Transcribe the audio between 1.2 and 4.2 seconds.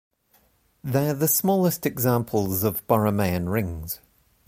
smallest examples of Borromean rings.